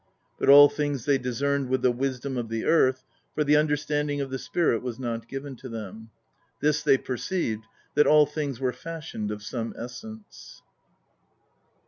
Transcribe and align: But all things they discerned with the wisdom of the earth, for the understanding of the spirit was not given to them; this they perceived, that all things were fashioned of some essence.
But 0.39 0.49
all 0.49 0.67
things 0.67 1.05
they 1.05 1.19
discerned 1.19 1.69
with 1.69 1.83
the 1.83 1.91
wisdom 1.91 2.35
of 2.35 2.49
the 2.49 2.65
earth, 2.65 3.03
for 3.35 3.43
the 3.43 3.55
understanding 3.55 4.19
of 4.19 4.31
the 4.31 4.39
spirit 4.39 4.81
was 4.81 4.97
not 4.97 5.27
given 5.27 5.55
to 5.57 5.69
them; 5.69 6.09
this 6.59 6.81
they 6.81 6.97
perceived, 6.97 7.65
that 7.93 8.07
all 8.07 8.25
things 8.25 8.59
were 8.59 8.73
fashioned 8.73 9.29
of 9.29 9.43
some 9.43 9.75
essence. 9.77 10.63